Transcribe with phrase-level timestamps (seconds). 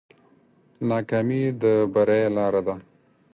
[0.89, 1.63] ناکامي د
[1.93, 2.75] بری لاره ده.